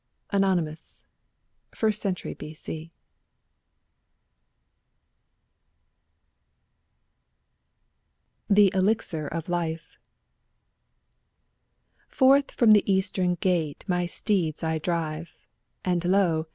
[0.33, 0.57] Anon,
[1.75, 2.37] 1st cent.
[2.39, 2.91] B.C.
[2.91, 2.91] 21
[8.49, 9.97] THE ELIXIR OF LIFE'
[12.09, 15.35] Forth from the eastern gate my steeds I drive,
[15.85, 16.47] And lo!